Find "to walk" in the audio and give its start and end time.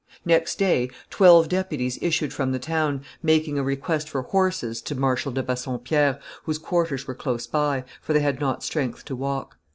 9.05-9.57